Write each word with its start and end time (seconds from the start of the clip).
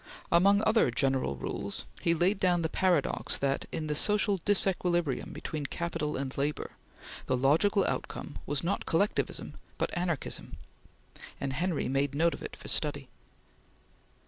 Among 0.31 0.63
other 0.63 0.89
general 0.89 1.35
rules 1.37 1.85
he 2.01 2.15
laid 2.15 2.39
down 2.39 2.63
the 2.63 2.69
paradox 2.69 3.37
that, 3.37 3.65
in 3.71 3.85
the 3.85 3.93
social 3.93 4.39
disequilibrium 4.39 5.31
between 5.31 5.67
capital 5.67 6.17
and 6.17 6.35
labor, 6.39 6.71
the 7.27 7.37
logical 7.37 7.85
outcome 7.85 8.39
was 8.47 8.63
not 8.63 8.87
collectivism, 8.87 9.53
but 9.77 9.95
anarchism; 9.95 10.57
and 11.39 11.53
Henry 11.53 11.87
made 11.87 12.15
note 12.15 12.33
of 12.33 12.41
it 12.41 12.55
for 12.55 12.67
study. 12.67 13.09